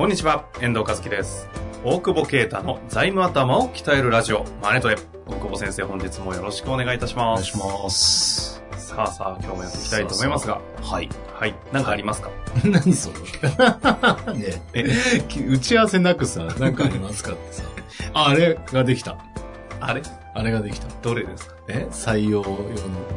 [0.00, 1.46] こんにちは、遠藤和樹です。
[1.84, 4.96] 大久保啓太の財務頭を鍛えるラジオ、マネトレ。
[5.26, 7.52] 大久保先生、本日もよろしくお願いいたしおます。
[7.58, 8.62] 願いします。
[8.78, 11.08] さあさあ、今日もやっていきたいと思いますが、はい。
[11.34, 11.54] はい。
[11.70, 12.30] 何かありますか？
[12.64, 13.18] 何それ？
[14.38, 14.84] ねえ、
[15.46, 17.62] 打ち合わせなくさ、何かありますかってさ。
[18.14, 19.18] ああれができた。
[19.80, 20.00] あれ？
[20.32, 20.86] あれができた。
[21.02, 21.54] どれですか？
[21.68, 22.64] え採用用の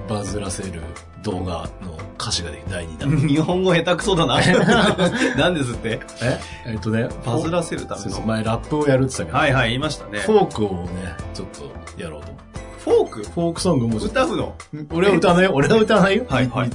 [0.09, 0.81] バズらせる
[1.23, 2.63] 動画の歌詞がで。
[2.69, 3.17] 第2弾。
[3.27, 4.39] 日本語下手くそだな。
[5.37, 5.99] 何ですって？
[6.21, 6.39] え？
[6.65, 8.25] えっとね、バズらせるためのそうそう。
[8.25, 10.19] 前ラップをやるって言ってたけど、はいはい、言いましたね。
[10.19, 12.61] フォークをね、ちょっとやろうと思って。
[12.79, 13.23] フォーク？
[13.23, 14.55] フォークソングも歌うの？
[14.91, 15.51] 俺は歌わないよ。
[15.53, 16.25] 俺は歌わないよ。
[16.27, 16.69] はいはい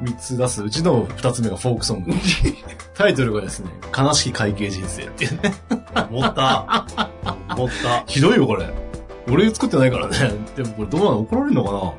[0.00, 0.10] み。
[0.12, 2.12] 3つ出すうちの2つ目がフォークソング。
[2.94, 5.54] タイトルがですね、悲しき会計人生っていうね。
[6.10, 6.86] 持った。
[7.56, 8.04] 持った。
[8.06, 8.66] ひどいよ、これ。
[9.28, 10.32] 俺作ってないからね。
[10.56, 11.18] でもこれどうなの？
[11.20, 11.92] 怒られるのかな？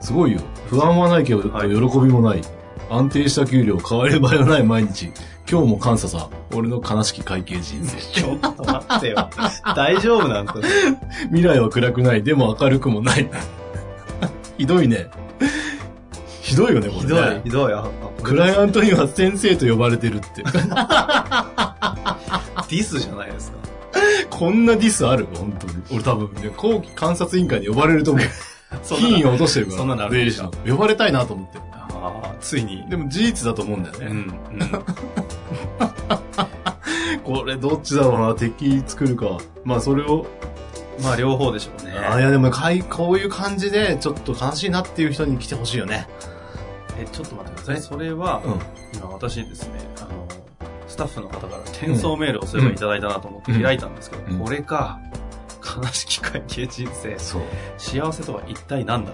[0.00, 0.40] すごいよ。
[0.68, 2.42] 不安はないけど、はい喜びもない。
[2.88, 5.12] 安定した給料、変わり映えのない毎日。
[5.50, 6.28] 今日も感謝さ。
[6.54, 7.96] 俺の悲しき会計人生。
[8.20, 9.28] ちょっと待ってよ。
[9.76, 12.22] 大丈夫なんですか未来は暗くない。
[12.22, 13.28] でも明るくもない。
[14.58, 15.08] ひどいね。
[16.42, 17.02] ひどいよね、これ、ね。
[17.02, 17.72] ひどい、ひどい。
[17.72, 17.88] あ
[18.22, 20.42] クライアントには先生と呼ばれてるって。
[20.46, 23.58] ディスじゃないですか。
[24.30, 25.26] こんなディスある？
[25.34, 25.74] 本当に。
[25.92, 28.24] 俺多分ね、後期観察委員会に呼ばれると思う。
[28.82, 29.78] 品位を落としてるから。
[29.78, 30.50] そんなのある税理士の。
[30.66, 31.58] 呼ばれたいなと思って。
[31.72, 31.88] あ
[32.24, 32.84] あ、ついに。
[32.88, 34.06] でも事実だと思うんだよね。
[34.06, 34.84] うん、うん。
[37.24, 39.38] これどっちだろうな、敵作るか。
[39.64, 40.26] まあそれを、
[41.02, 41.92] まあ両方でしょうね。
[41.98, 46.06] あいやでもかいこういう感じでちょっと悲しいなっていう人に来てほしいよね。
[46.98, 47.82] え、ちょっと待ってください。
[47.82, 48.60] それは、うん。
[48.98, 50.26] 今私ですね、あの、
[50.88, 54.98] スタッフの方から転送メールをすればいただいたなと思って開いたんですけど、うんこれか、
[55.82, 57.42] 悲しき会計人生、そう。
[57.78, 59.12] 幸せとは一体何だ？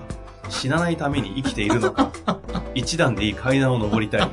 [0.49, 2.11] 死なないために生きているのか？
[2.75, 4.29] 一段でいい階段を登りたい。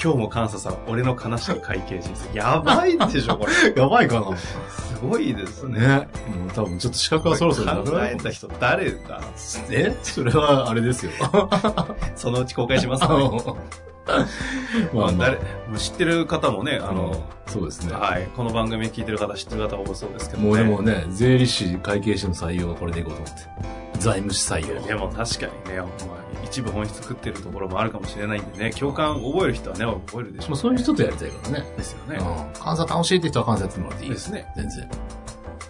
[0.00, 2.38] 今日も監査さん、俺の悲しき会計人生。
[2.38, 3.52] やばいでしょ、これ。
[3.80, 4.36] やばいかな。
[4.36, 4.54] す
[5.02, 5.80] ごいですね。
[5.80, 6.08] ね。
[6.36, 9.20] もう多分ちょっと資格はそろそろなく考えた人誰だ？
[9.70, 9.96] え？
[10.02, 11.12] それはあれですよ。
[12.14, 13.08] そのうち公開しますね。
[14.94, 15.38] まあ、誰、
[15.76, 17.92] 知ってる方もね、あの、そうですね。
[17.92, 20.48] はい、この番組聞いてる方知ってる方多そうですけどね。
[20.48, 23.98] もうでもね、税理士、会計士の採用はこれでいこうと思って。
[23.98, 24.80] 財務士採用。
[24.86, 25.88] でも確かにね、まあ、
[26.44, 31.66] 一部本質食ってるところもあるかもしれないんでね、共感覚える人はね、覚えるでしょもうそういう人とやりたいからね。
[31.76, 32.18] ですよね。
[32.18, 32.64] うん。
[32.64, 34.46] 監査楽しいって人は監査やってもらっていいですね。
[34.54, 34.88] 全然。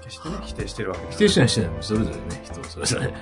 [0.02, 1.70] 決してね、否定してるわけ否定しないしてない。
[1.80, 3.14] それぞれね、人それぞれ。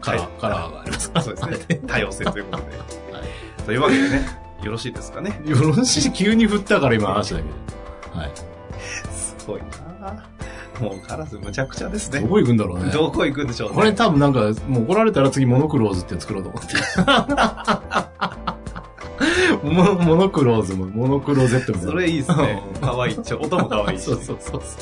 [0.00, 1.24] カラー、カラーがありますから。
[1.24, 1.80] そうですね。
[1.86, 2.76] 多様性ということで。
[2.76, 5.40] はいというわけでね、よろしいですかね？
[5.46, 7.44] よろしい、急に振ったから今話だけ
[8.12, 8.18] ど。
[8.18, 8.32] はい。
[9.12, 9.60] すごい
[10.00, 10.24] な
[10.80, 12.20] もうカラスむちゃくちゃですね。
[12.20, 12.90] どこ行くんだろうね。
[12.90, 13.76] どこ行くんでしょうね。
[13.76, 16.74] これ多分なんか、もう怒られたら次モノクローズって作ろうと思って。
[19.62, 21.90] モ モノクローズも、モノクロー Z みたいな。
[21.92, 22.62] それいいですね。
[22.80, 23.18] かわいい。
[23.22, 24.02] ちょ、音もかわいいし。
[24.04, 24.78] そうそうそうそ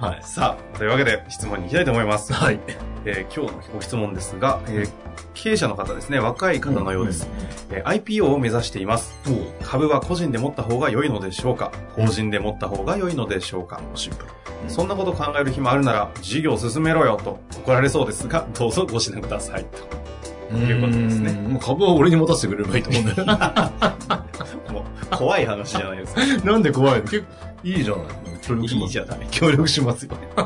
[0.00, 0.04] う。
[0.04, 0.20] はい。
[0.22, 2.32] さあ、というわけで質問に行きたいと思います。
[2.32, 2.60] はい。
[3.04, 4.90] えー今日のご質問ですが、えー
[5.32, 7.28] 経営者の方ですね、若い方のようです。
[7.70, 9.14] えー IPO を目指しています。
[9.62, 11.72] 株は個人で持った方が良いのでしょうか？
[11.96, 13.80] 法人で持った方が良いのでしょうか？
[13.94, 14.30] シンプル。
[14.70, 19.64] そんなこと考える暇あるなら、事業を進めろよと怒られそうですが、どうぞご指南ください。
[20.50, 23.24] ということですねうんもう株は俺に持たせてくれればいいと思うんだよ。
[24.72, 26.20] もう、怖い話じゃないですか。
[26.44, 27.04] なんで怖いの？
[27.62, 28.06] いいじゃない
[28.42, 28.84] 協力します。
[28.84, 29.28] いいじゃない。
[29.30, 30.12] 協力しますよ。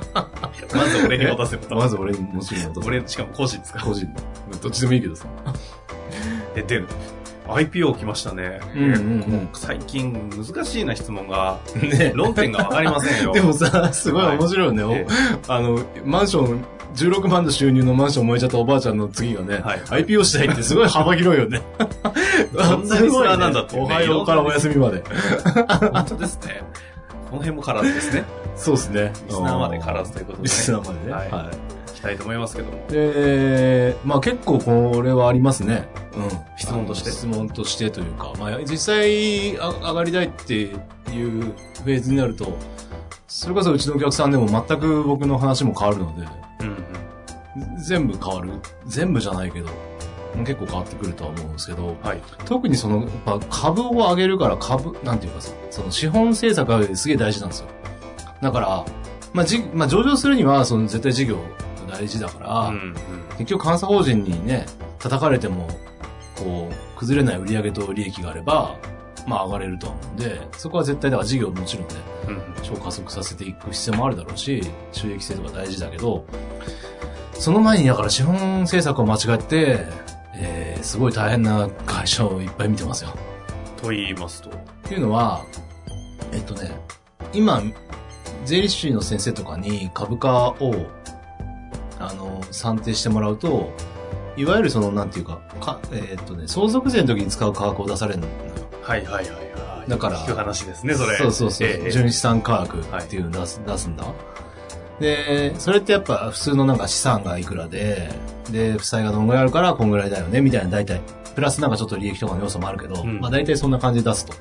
[0.75, 1.58] まず俺に持たせ。
[1.70, 2.97] まず俺にもちろん持たせる。
[2.98, 4.08] 俺、しかも個人ですか個人。
[4.62, 5.26] どっちでもいいけどさ。
[6.55, 6.87] で、出る。
[7.46, 8.58] IPO 来ましたね。
[9.52, 13.32] 最近難しいな質問が、ね論点がわかりませんよ。
[13.34, 15.06] でもさ、すごい面白いよね。
[15.46, 16.64] あの、マンション、
[16.94, 21.60] 16万の収入のマンション燃えちゃったおばあちゃんの次がね、はい IPO したいってすごい 幅広いよね。
[22.52, 25.02] どんなリスナーなんだってねおはようからお休みまで。
[25.93, 26.62] 本当ですね。
[27.34, 28.25] この辺もカラーズですね。
[28.54, 29.12] そうですね。
[29.26, 30.44] リスナーまでカラーズということで、ね。
[30.44, 31.12] リスナーまでね。
[31.12, 31.90] はいはい。
[31.90, 32.86] いきたいと思いますけども。
[32.88, 35.88] で、まあ結構これはありますね。
[36.16, 36.28] うん。
[36.56, 40.72] 質問として質問としてというか、まあ実際あ上がりたいっていう
[41.10, 42.56] フェーズになると、
[43.26, 46.28] それこそうちのお客さんでも全く僕の話も変わるので、
[46.60, 47.82] うんうん。
[47.82, 48.52] 全部変わる。
[48.86, 49.70] 全部じゃないけど、
[50.38, 52.22] 結構変わってくるとは思うんですけど、はい。
[52.44, 55.40] 特にその、やっぱ株を上げるから株、なんていうか？
[55.40, 57.69] さ、その資本政策がすげえ大事なんですよ。
[58.42, 58.84] だから、
[59.32, 61.36] まあ、じ、まあ、上場するには、その絶対事業
[61.88, 62.94] が大事だから、うんうん
[63.36, 64.64] 結局監査法人にね、
[65.00, 65.66] 叩かれても、
[66.36, 68.76] こう、崩れない売上と利益があれば、
[69.26, 71.94] まあ上がれるとは思うんで、そこは絶対だから事業もちろんね、
[72.28, 76.25] うん超加速させていく必要もあるだろうし、収益性とか大事だけど、
[77.32, 80.13] その前にだから資本政策を間違って、えー、
[80.84, 83.10] すごい大変な会社をいっぱい見てますよ。
[83.82, 84.50] と言いますと？
[84.50, 84.52] っ
[84.84, 85.44] ていうのは、
[86.32, 86.70] えっとね、
[87.32, 87.62] 今、
[88.44, 90.75] 税理士の先生とかに株価を、
[91.98, 93.72] あの、算定してもらうと、
[94.36, 98.32] いわゆるその、なんていうか、かえっとね、相続税の時に使う価格を出されるのよ。
[98.82, 99.90] はいはいはいはい。
[99.90, 101.16] だから聞く話ですね、それ。
[101.16, 101.69] そうそうそう。
[101.69, 104.04] ええ純資産価格っていうのを出す,、出すんだ。
[105.00, 108.11] で、それってやっぱ普通のなんか資産がいくらで、
[108.50, 111.00] で、負債がどのぐらいあるからこんぐらいだよね、みたいな大体。
[111.35, 114.35] プラスなんかちょっと利益とかの要素もあるけど、うんまあ大体そんな感じで出すと。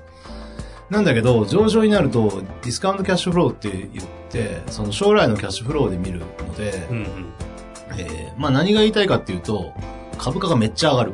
[0.89, 7.05] なんだけど、上場になると、ディスカウントキャッシュフローって言って、その将来のキャッシュフローで見るので、うんうん。
[7.97, 9.73] えーまあ何が言いたいかっていうと、
[10.17, 11.13] 株価がめっちゃ上がる。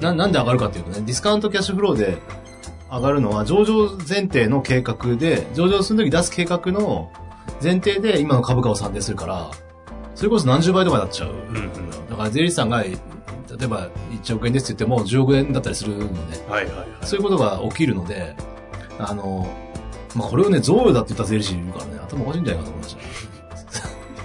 [0.00, 2.18] な、なんで上がるかっていうとね、ディスカウントキャッシュフローで
[2.90, 7.10] 上がるのは上場前提の計画で、上場するとき出す計画の
[7.62, 9.50] 前提で今の株価を算定するから、
[10.14, 11.30] それこそ何十倍とかになっちゃう。
[11.30, 12.08] うんうん。
[12.08, 12.96] だから税理士さんが、例
[13.62, 13.90] えば
[14.22, 16.86] 1億円ですって言っても10億円だったりするので、はいはいはい。
[17.02, 18.34] そういうことが起きるので、
[18.98, 19.46] あの、
[20.14, 22.96] まあ、これをね、贈与だって言ったら税理士いるからね、頭おかしいんじゃないかと思いまし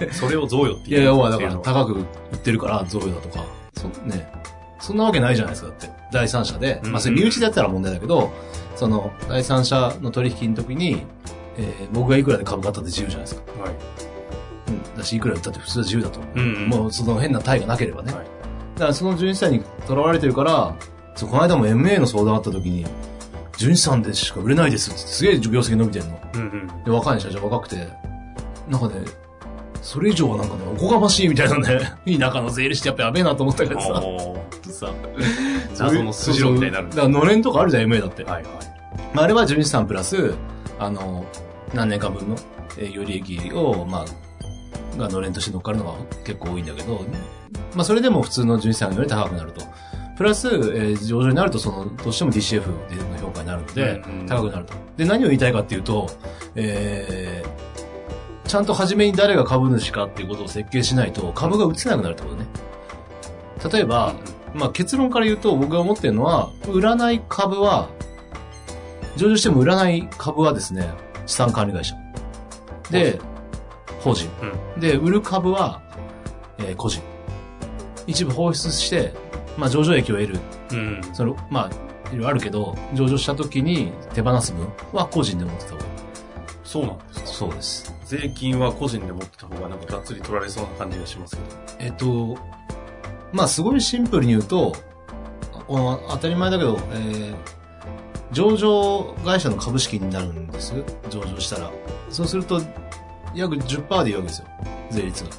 [0.08, 0.12] た。
[0.14, 2.02] それを贈与っていやいや、まあだから高く売
[2.34, 3.44] ってるから、贈与だとか。
[3.76, 4.32] そ、ね。
[4.80, 5.90] そんなわけないじゃないですか、だって。
[6.12, 6.80] 第三者で。
[6.84, 8.32] まあそれ身内でやったら問題だけど、
[8.74, 11.02] その、第三者の取引の時に、
[11.56, 13.62] えー僕がいくらで株買ったって自由じゃないですか。
[13.62, 13.74] はい。
[14.68, 14.96] うん。
[14.96, 16.38] だし、いくら売ったって普通は自由だと思う。
[16.40, 18.12] うんうんもうその変な対がなければね。
[18.12, 18.26] はい
[18.74, 20.74] だからその純資産に囚われてるから、
[21.14, 22.86] そうこの間も MA の相談あった時に、
[23.58, 26.18] 純資産でしか売れないですってすげえ業績伸びてんの。
[26.34, 26.44] うんう
[26.80, 26.84] ん。
[26.84, 27.86] で、若い社長若くて、
[28.68, 29.04] なんかね、
[29.82, 33.88] それ以上はなんかね、おこがましいみたいなね、 田舎の税理士ってやっぱやべえなと思ったけどさ。
[34.02, 34.90] おーさ
[35.78, 38.24] 謎の筋論みたいになるだから、のれんとかあるじゃん、MA だって。
[38.24, 38.44] はいはい。
[39.12, 40.34] まあ、あれは純資産プラス、
[40.84, 41.24] あの、
[41.74, 42.36] 何年間分の
[42.78, 44.04] 営業利益を、ま
[44.96, 45.94] あ、がのれんとして乗っかるのが
[46.24, 47.04] 結構多いんだけど、
[47.74, 49.62] まあ、それでも普通の純資産より高くなると。
[50.16, 54.74] プラス、えー上場になると、その、どうしても DCF での評価になるのでうんうん、高くなると。
[54.96, 56.08] で、何を言いたいかっていうと、
[56.54, 62.46] えー、ちゃんと初めに誰が株主かっていうことを設計しないと、株が移せなくなるってことね。
[63.72, 64.14] 例えば、
[64.54, 67.88] まあ結論から言うと僕が思ってるのは、売らない株は、
[69.16, 70.90] 上場しても売らない株はですね、
[71.26, 71.94] 資産管理会社。
[72.90, 73.20] で、
[74.00, 74.28] 法人。
[74.78, 75.80] で、売る株は、
[76.58, 77.02] えー個人。
[78.06, 79.14] 一部放出して、
[79.56, 80.38] まあ上場益を得る。
[80.72, 81.00] うん。
[81.12, 81.70] その、まあ、
[82.08, 85.84] いろいろあるけど、上場した時に手放す分は個人で持ってた方が。
[86.64, 87.26] そうなんですか？
[87.26, 87.94] そうです。
[88.06, 91.48] 税金は個人で持ってた方がなんかがっつり取られそうな感じがしますけど。
[91.78, 92.36] えっと、
[93.32, 94.74] まあすごいシンプルに言うと、
[95.68, 97.34] お当たり前だけど、えー
[98.32, 100.74] 上場会社の株式になるんです。
[101.10, 101.70] 上場したら。
[102.10, 102.60] そうすると、
[103.34, 104.46] 約10%でいいわけですよ。
[104.90, 105.30] 税率が。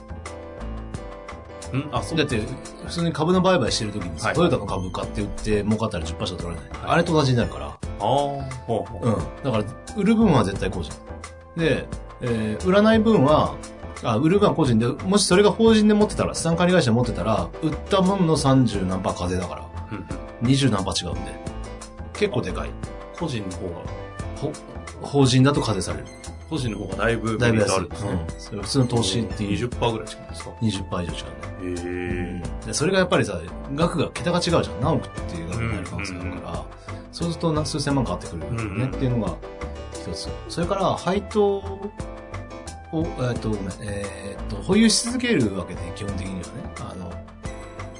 [1.77, 1.89] ん？
[1.91, 2.39] あ、そうだって、
[2.85, 6.69] 普通に株の売買してる時にさ、はいトヨタの株買って売って儲かったら10%しか取られない。
[6.69, 7.65] はいあれと同じになるから。
[7.67, 9.09] ああ、ほうほう。
[9.09, 9.15] うん。
[9.43, 9.63] だから、
[9.97, 10.93] 売る分は絶対個人。
[11.57, 11.87] で、
[12.21, 13.55] えー売らない分は、
[14.03, 20.05] あ、売る分は個人で、もしそれが法人で持ってたら、資産管理会社で持ってたら、売った分の30何パー課税だから、うんうん
[20.47, 21.53] 20何パー違うんで。
[22.13, 22.69] 結構でかい。
[23.17, 23.75] 個人の方が、
[24.37, 24.53] ほ
[25.01, 26.05] 法人だと課税される。
[26.49, 27.81] 個人の方がだいぶだいぶ安い。
[27.81, 28.57] メリットあるんですね。
[28.57, 28.61] うん。
[28.61, 31.81] 普通の投資っていう20%ぐらい違うんですか？20%以上違うね。
[31.81, 32.67] へえ。
[32.67, 33.39] でそれがやっぱりさ、
[33.75, 34.63] 額が桁が違うじゃん。
[34.81, 36.65] 何億っていう額になる可能性があるから、
[37.11, 39.35] そうするとな数千万変わってくるよね、うんうんっていうのが
[39.93, 40.29] 一つ。
[40.49, 41.91] それから、配当を、
[42.93, 46.43] えっと、ごめんえーっと、保有し続けるわけで、基本的にはね。
[46.79, 47.13] あの、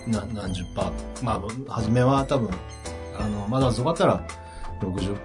[0.08, 0.91] な何十パー。
[1.24, 2.50] まあ、初めは多分、
[3.17, 4.24] あの、まだ遅かったら、
[4.84, 5.18] 60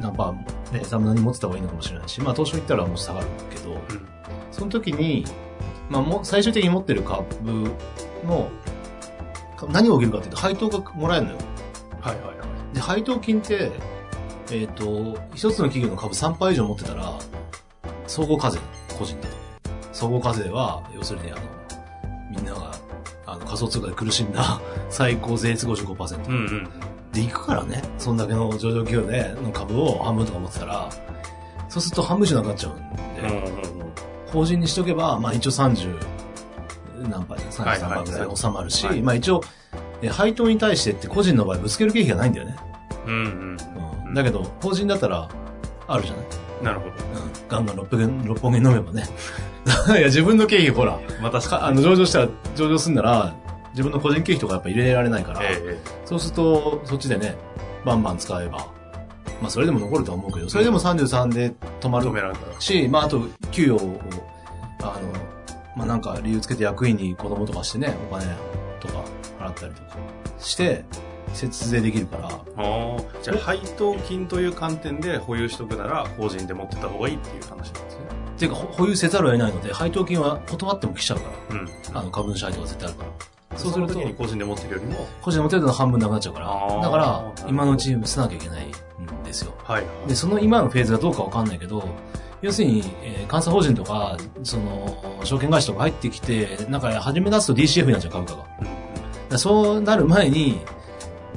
[0.00, 4.08] 何パー、ね、多分何持ってた方がいいのかもしれないし、まあ、当初言ったらもう下がるけど、うん
[4.58, 5.24] その時に、
[5.88, 7.24] まあ、も最終的に持ってる株
[8.24, 8.50] の、
[9.68, 11.38] 何が起きるかっていうと、配当がもらえるのよ。
[12.00, 12.32] はいはいは
[12.72, 12.74] い。
[12.74, 13.70] で、配当金って、
[14.50, 17.18] えっ、と、一つの企業の株3%以上持ってたら、
[18.08, 18.58] 総合課税、
[18.98, 19.36] 個人だと。
[19.92, 21.40] 総合課税は、要するにあの、
[22.30, 22.72] みんなが、
[23.26, 26.28] あの、仮想通貨で苦しんだ最高税率55%。
[26.28, 26.68] うんうん。
[27.20, 30.88] で、行くからね、そんだけの上場企業で、の株を半分とか持ってたら、
[31.68, 32.82] そうすると半分以上なくなっちゃうんで。
[34.32, 35.96] 法人にしとけば、まあ一応30
[37.08, 39.40] 何パー、33%で収まるし、はいまあ一応、
[40.02, 42.56] え配当に対してって個人の場合ぶつける経費がないんだよね。
[43.06, 43.56] うんうん。
[44.06, 45.28] うん、だけど、法人だったら、
[45.86, 46.24] あるじゃない？
[46.64, 46.92] なるほうん。
[47.48, 49.04] ガンガン六本木六本木飲めばね。
[49.88, 51.22] いや、自分の経費ほら、ど。
[51.22, 53.34] またかあの、上場したら、上場すんなら、
[53.78, 57.36] 自分の個人経費とかやっぱ入れられないから、ええそうすると、そっちでね、
[57.84, 58.66] バンバン使えば、
[59.40, 62.60] まあそれでも残るとは思うけど、それでも33で止まる止められたら。
[62.60, 63.20] し、まああと、
[63.52, 64.00] 給与を、
[64.80, 65.12] あの、
[65.76, 68.26] まあなんか理由つけて役員に子供とかしてね、お金
[68.80, 69.04] とか
[69.38, 69.96] 払ったりとか
[70.40, 70.84] して、
[71.32, 72.96] 節税できるから、ああ。
[73.22, 78.00] じゃあ、配当金という観点で保有しとくなら、法人で持ってた方がいいっていう話なんですね。
[78.34, 81.68] っていうか、ほ保有せざるを得ないので、配当金は断っても来ちゃうから、うん。
[81.96, 83.37] あの株主配当が絶対あるから。
[83.56, 88.70] そそううするとき、に個人で持ってるよりも、個人で持ってるの半分なくなっちゃうから、だから今のうちに捨てなきゃいけないん
[89.24, 89.54] ですよ。
[89.64, 89.84] はい。
[90.06, 91.88] で、その今のフェーズがどうかわかんないけど、
[92.40, 98.44] 要するに、えー監査法人とか、その、証券会社とか入ってきて、なんか始め出すと DCF になっちゃう株価が。
[98.62, 98.68] うん
[99.30, 100.60] らそうなる前に、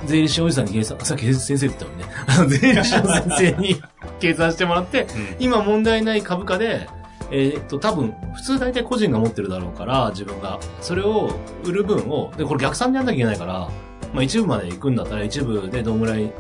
[0.05, 3.81] 税理士おじさんに計算、さっき先生って言ったのにね、 税理士の先生に
[4.19, 6.87] 計算してもらって、うん今問題ない株価で、
[7.31, 10.59] えーっと、多分、普通大体個人が持ってるだろうから、自分が。
[10.81, 11.31] それを
[11.63, 13.69] 売る分を、で、これ逆算でやんなきゃいけないから、
[14.13, 16.31] まあ一部まで行くんだったら一部でどんぐらい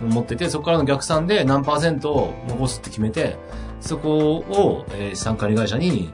[0.00, 3.36] 持ってて、そこからの逆算で何パーセントを残すって決めて、
[3.80, 6.12] そこを、えー資産管理会社に、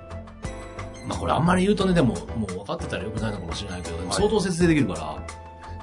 [1.06, 5.16] まあこれあんまり言うとね、でも、もう分かってたらよくないのかもしれないけど、相当節税できるから、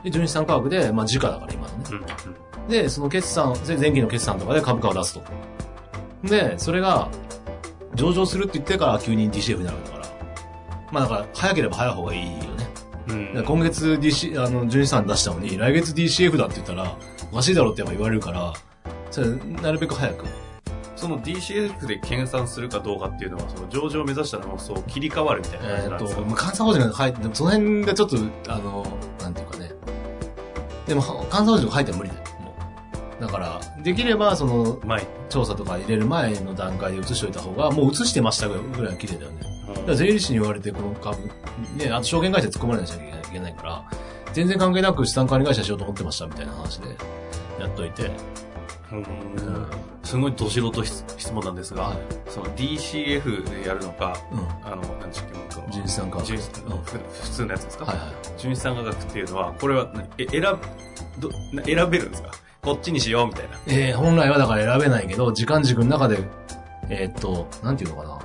[0.04, 1.84] で、純資産価格で、まあ時価だから今のね。
[1.90, 5.22] うんうんで、その決算、で前期の決算とかで株価を出すと。
[6.24, 7.10] で、それが、
[7.96, 10.06] 上場するって言ってから急に DCF になるんだから。
[10.92, 12.68] まあだから、早ければ早い方がいいよね。
[13.08, 16.98] うん今月 DC、あの、純資産出したのに、来月 DCF だって言ったら、
[17.32, 18.54] おかしいだろってやっぱ言われるから、
[19.12, 19.28] それ、
[19.62, 20.26] なるべく早く。
[20.96, 28.86] その DCF で計算するかどうかっていうのは、その上場を目指したらもうそう切り替わるみたいな感じえーっと、なんですか、まあ監査法人が入って、でもその辺がちょっと、あの、
[29.20, 29.72] なんていうかね。
[30.88, 32.25] でも、監査法人が入っても無理だよ。
[33.86, 35.06] できれば、その、前。
[35.30, 39.42] 調査とか入れる前の段階で移しておいた方が、もう移してましたぐらいは綺麗だよね。
[39.68, 41.18] だから税理士に言われて、この株、
[41.78, 43.00] ね、あと証券会社突っ込まれなきゃい
[43.32, 43.84] けないから、
[44.34, 46.90] 全然関係なく資産管理会社しようと思ってましたみたいな話で、
[47.60, 48.10] やっといて。
[48.92, 48.98] うん。
[48.98, 49.06] うん。
[50.04, 51.98] すごいど素人質質問なんですが、はい。
[52.28, 54.40] その DCF でやるのか、うん。
[54.66, 56.78] あの、何でしたっけ、僕は純資産価格純資産うん。
[56.84, 58.08] ふ普通のやつですか、はいはい。
[58.38, 60.48] 純資産価格っていうのは、これは何え選ぶ
[61.20, 62.32] どな選べるんですか？
[62.66, 63.60] こっちにしようみたいな。
[63.68, 66.18] えー、本来はだから選べないけど、時間軸の中で、
[66.90, 68.20] えーっと、なんていうのかな。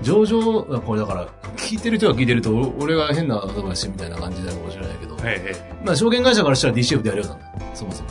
[0.00, 7.46] 上場、これだから、聞いてる人が聞いてると、お俺が変なアドバイスみたいな感じになるかもしれないけど、ええ、えまあ証券会社からしたら DCF でやるようなんだ。
[7.74, 8.08] そもそも。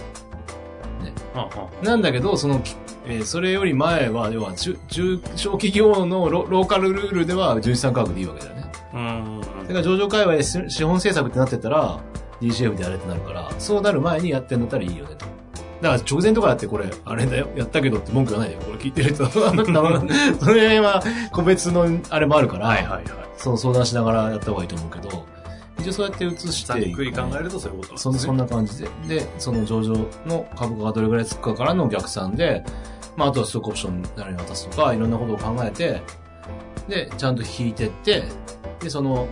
[1.33, 1.37] え。
[1.37, 2.61] はあはなんだけど、その、
[3.07, 8.71] えーそれより前は、要は中、中小企業のロローカルルールでは、純資産価格でいいわけだよね。
[8.93, 9.23] あ
[9.59, 9.67] うん。
[9.67, 11.99] だから上場界隈で資資本政策ってなってたら、
[12.41, 15.25] DCF でやれってなるから、そうなる前にやってんだったらいいよねと。
[15.81, 18.59] だから直前とかだってこれ、あれだよ、やったけどって文句はないよ。
[18.59, 19.25] これ聞いてる人。
[19.29, 23.03] その辺は個別のあれもあるから、はいはいはい。
[23.37, 25.25] その相談しながらやった方がいいと思うけど、
[25.79, 28.19] 一応そうやって移していくざっくり考えるとそういうことなんですね。
[28.19, 28.89] そんな感じで。
[29.07, 29.93] で、その上場
[30.25, 32.63] の株価がどれぐらいつくかからの逆算で、
[33.15, 36.01] まあ、あとはストックオプション誰に渡すとか、いろんなことを考えて、
[36.87, 38.23] で、ちゃんと引いてって、
[38.79, 39.27] で、その、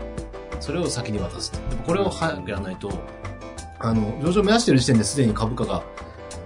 [0.59, 1.57] それを先に渡すと。
[1.69, 2.91] でもこれを早くやらないと、
[3.79, 5.83] あの、上場を目指してる時点ですでに株価が、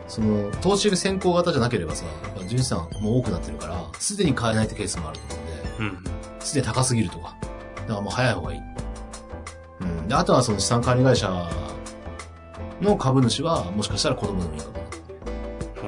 [0.07, 2.05] その、投資先行型じゃなければさ、
[2.47, 5.43] 純資産も多くなってるから、すでに買えないってケースもあると思
[5.79, 6.39] うんで、うん。
[6.39, 7.35] すでに高すぎるとか。
[7.41, 8.61] だからもう早い方がいい。
[9.81, 10.07] うん。
[10.07, 11.49] で、あとはその資産管理会社
[12.81, 14.79] の株主は、もしかしたら子供でもいいかも。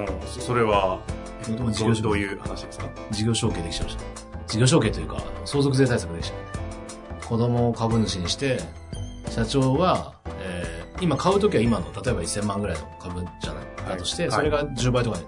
[0.01, 0.99] うんそそれは、
[1.43, 2.85] 子供事ど業どういう話ですか？
[3.09, 4.01] 事業承継できちゃうじゃん。
[4.47, 6.37] 事業承継というか、相続税対策できちゃう。
[7.31, 8.59] 子供を株主にして、
[9.29, 13.89] 社長は、えー、今買うときは今の、例えば1000万ぐらいの株じゃない？
[13.89, 15.23] だとして、はいそれが10倍とかに、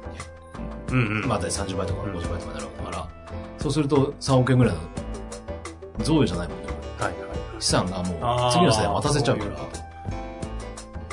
[0.92, 1.28] うんうん。
[1.30, 3.10] まあ大体30倍とかうん50倍とかになるわけだから、
[3.58, 4.82] そうすると3億円ぐらいの
[6.04, 6.66] 贈与じゃないもんね。
[7.00, 7.14] はいはい。
[7.62, 9.58] 資産がもう次の世代に渡せちゃうから。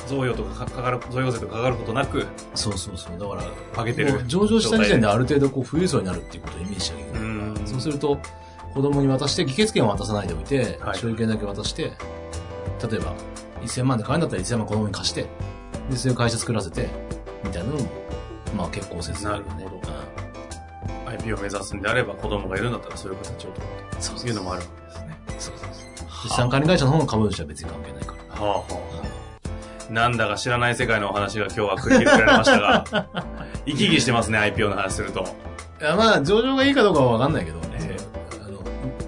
[0.07, 3.17] 贈与とかかかる、贈与税とかかかることなく、そうそうそう。
[3.17, 3.35] だか
[3.75, 4.25] ら、上げてる。
[4.27, 7.21] 上場した時点である程度こう富裕層になるっていうことをイメージしなきゃいけない。
[7.21, 7.61] うん。
[7.65, 8.17] そうすると、
[8.73, 11.91] 子供に渡して、議決権は渡さないでおいて、はい所有権だけ渡して、
[12.89, 13.13] 例えば、
[13.61, 15.27] 1000万で買うんだったら1000万子供に貸して、
[15.89, 16.89] で、そういう会社作らせて、
[17.43, 17.89] みたいなのも、
[18.55, 19.81] まあ結構説なるほど
[21.11, 24.01] IP を目指すんであれば、子供がいるんだったらそういう形を取るうん。
[24.01, 25.17] そうというのもあるわけですね。
[25.39, 26.29] そうそうそう。
[26.29, 28.41] 資産管理会社の方の株主は別に関係ないから。
[28.41, 29.93] はあはあ。
[29.93, 32.85] なんだか知らない世界のお話が今日は繰り広げられましたが、
[33.67, 35.25] 生き生きしてますね、IPO の話すると。
[35.81, 37.59] いや、まあ、上場がいいかどうかはわかんないけど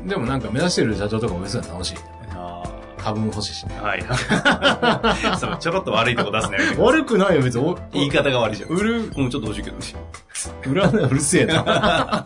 [0.05, 1.97] でもなんか目指してる社長とかも別に楽しい。
[2.31, 2.63] あ
[2.97, 3.65] 株も欲しいし。
[3.81, 3.83] あ。
[3.83, 4.03] はい。
[5.39, 6.57] そう、ちょろっと悪いとこ出すね。
[6.79, 7.65] 悪くないよ、別に。
[7.65, 8.69] お言い方が悪いじゃん。
[8.69, 9.85] 売る、うん、ちょっと欲しいけどね。
[10.65, 11.53] 売らない、うるせえな。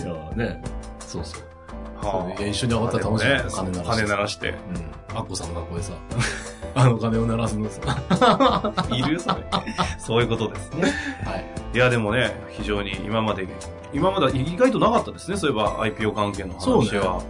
[0.00, 0.62] いやね、
[1.00, 1.40] そうそう。
[2.38, 4.48] いや一緒に上がったら楽しいねよ金鳴らして金鳴らして。
[4.48, 5.16] うん。
[5.16, 5.92] アッコさんの学校でさ、
[6.74, 8.74] あの鐘を鳴らすのさ。
[8.90, 9.36] いるそれ。
[9.98, 10.92] そういうことですね。
[11.24, 11.44] はい。
[11.74, 13.46] いや、でもね、非常に今まで、
[13.92, 15.36] 今まで意外となかったですね。
[15.36, 16.90] そういえば IPO 関係のそうね。
[16.90, 17.22] 話は。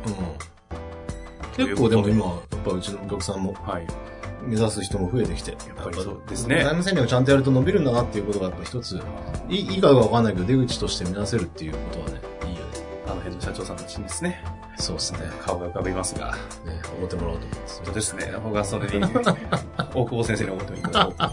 [1.58, 1.66] うん。
[1.66, 3.86] 結構でも今、やっぱうちのお客さんもはい。
[4.46, 9.00] 目指す人も増えてきて、やっぱりそうですね財務戦略ちゃんとやると伸びるんだなっていうことがやっぱ一つ、
[9.48, 12.66] いいかがわかんないけど出口として見出せるっていうことはね、いいよね。
[13.06, 14.42] あの辺の社長さんたちにですね、
[14.80, 15.20] そうですね。
[15.44, 16.32] 顔が浮かびますが。
[16.32, 17.86] ね、おごってもらおうと思います本。
[17.86, 18.32] 当ですね。
[18.42, 19.04] 僕はそれに、
[19.94, 21.26] 大久保先生に思っていただこうと。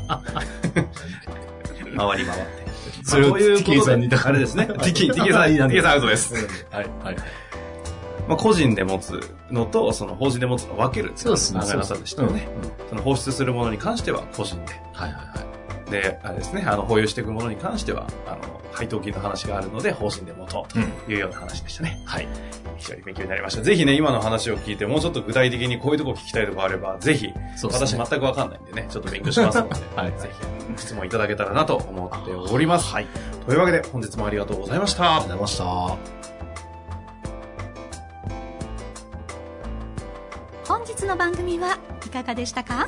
[1.98, 2.68] 回り回って。
[3.04, 4.68] それをまあそういうことで、さんにあれですね。
[4.80, 6.34] TK、TK さん、TK さんアウトです。
[6.72, 7.16] はい、はい。
[8.27, 11.62] まあ、個人で持つのと、その法人で持つのを分けるっていそうですね。
[11.62, 12.48] 考え方でしたよね。
[12.89, 14.74] その放出するものに関しては個人で。
[14.94, 15.57] はい、はい、はい。
[15.91, 18.39] で、あれですね、あの、保有していくものに関しては、あの、
[18.74, 20.79] 配当金の話があるので、法人で持とうと
[21.12, 22.01] いうような話でしたね。
[22.06, 22.27] はい。
[22.77, 23.62] 非常に勉強になりました。
[23.63, 28.00] ぜひね、今の話を聞いて、もうちょっと具体的にこういうとこ聞きたいとこあれば、ぜひ、そうですね。
[28.03, 30.29] 私全くわかんないんでね、 ちょっと勉強しますので、 はいぜ
[30.75, 32.94] ひ質問いただけたらなと思っております。
[32.94, 33.08] はい。
[33.46, 35.15] というわけで、本日もありがとうございました。
[35.15, 35.98] ありがとうございまし
[40.67, 40.74] た。
[40.74, 42.88] 本日の番組はいかがでしたか？